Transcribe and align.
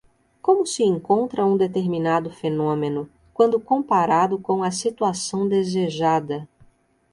como 0.41 0.65
se 0.65 0.81
encontra 0.83 1.45
um 1.45 1.55
determinado 1.55 2.31
fenômeno, 2.31 3.07
quando 3.31 3.59
comparado 3.59 4.39
com 4.39 4.63
a 4.63 4.71
situação 4.71 5.47
desejada 5.47 6.49